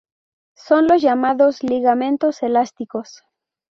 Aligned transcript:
Son 0.55 0.87
los 0.87 1.03
llamados 1.03 1.61
ligamentos 1.61 2.41
elásticos. 2.41 3.21